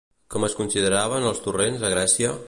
Com 0.35 0.45
es 0.47 0.55
consideraven 0.61 1.27
els 1.33 1.41
torrents 1.47 1.85
a 1.91 1.95
Grècia? 1.95 2.33